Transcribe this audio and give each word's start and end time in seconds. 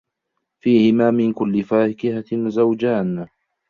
فِيهِمَا 0.61 1.11
مِن 1.11 1.33
كُلِّ 1.33 1.63
فَاكِهَةٍ 1.63 2.25
زَوْجَانِ 2.49 3.27